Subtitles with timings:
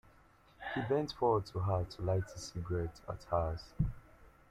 [0.73, 3.71] He bent forward to her to light his cigarette at hers.